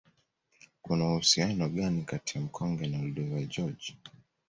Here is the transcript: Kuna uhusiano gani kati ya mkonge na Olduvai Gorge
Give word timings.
Kuna 0.81 1.03
uhusiano 1.09 1.69
gani 1.69 2.01
kati 2.11 2.37
ya 2.37 2.43
mkonge 2.43 2.87
na 2.87 2.99
Olduvai 2.99 3.47
Gorge 3.55 3.93